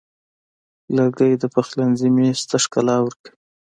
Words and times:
لرګی 0.95 1.33
د 1.41 1.43
پخلنځي 1.53 2.09
میز 2.15 2.39
ته 2.49 2.57
ښکلا 2.63 2.97
ورکوي. 3.01 3.33